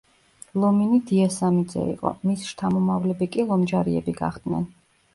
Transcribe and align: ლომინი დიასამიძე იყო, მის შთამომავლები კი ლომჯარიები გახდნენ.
ლომინი 0.63 0.97
დიასამიძე 1.11 1.85
იყო, 1.93 2.15
მის 2.31 2.49
შთამომავლები 2.49 3.31
კი 3.39 3.49
ლომჯარიები 3.55 4.21
გახდნენ. 4.27 4.71